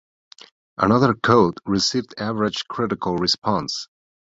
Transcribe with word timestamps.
"Another 0.79 1.13
Code" 1.13 1.59
received 1.67 2.15
average 2.17 2.67
critical 2.67 3.17
response. 3.17 3.87